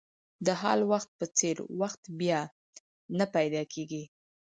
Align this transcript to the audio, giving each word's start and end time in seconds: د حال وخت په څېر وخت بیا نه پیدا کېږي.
د 0.45 0.47
حال 0.61 0.79
وخت 0.91 1.09
په 1.19 1.25
څېر 1.37 1.55
وخت 1.81 2.01
بیا 2.19 2.41
نه 3.17 3.25
پیدا 3.35 3.61
کېږي. 3.73 4.03